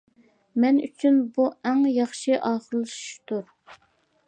مەن 0.63 0.79
ئۈچۈن 0.85 1.19
بۇ 1.35 1.45
ئەڭ 1.69 1.85
ياخشى 1.99 2.41
ئاخىرلىشىشتۇر. 2.49 3.57